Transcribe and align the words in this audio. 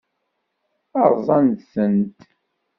Ṛṛẓant-tent? 1.09 2.19